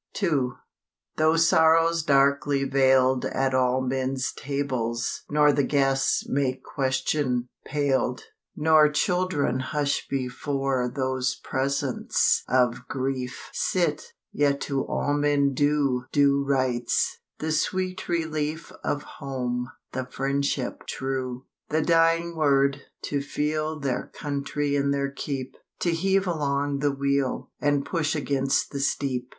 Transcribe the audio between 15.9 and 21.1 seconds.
Due rights; the sweet relief Of home; the friendship